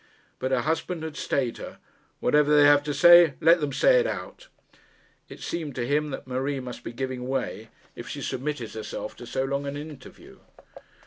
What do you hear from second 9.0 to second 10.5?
to so long an interview.